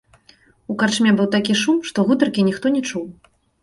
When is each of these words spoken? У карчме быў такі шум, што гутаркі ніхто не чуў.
У 0.71 0.77
карчме 0.79 1.13
быў 1.21 1.29
такі 1.37 1.59
шум, 1.61 1.79
што 1.93 2.09
гутаркі 2.11 2.51
ніхто 2.53 2.67
не 2.77 2.87
чуў. 2.91 3.11